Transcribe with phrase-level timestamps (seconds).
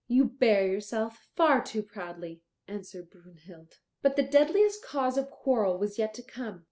[0.07, 3.77] "You bear yourself far too proudly," answered Brunhild.
[4.01, 6.59] But the deadliest cause of quarrel was yet to come.